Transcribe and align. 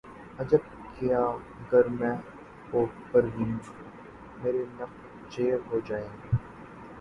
عجب 0.39 0.63
کیا 0.95 1.21
گر 1.71 1.85
مہ 1.99 2.11
و 2.73 2.79
پرویں 3.09 3.55
مرے 4.39 4.63
نخچیر 4.77 5.57
ہو 5.67 5.79
جائیں 5.87 6.09